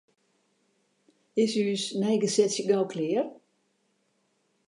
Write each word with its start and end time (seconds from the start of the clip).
Is 1.43 1.53
ús 1.73 1.83
neigesetsje 2.03 2.63
gau 2.71 2.81
klear? 2.93 3.27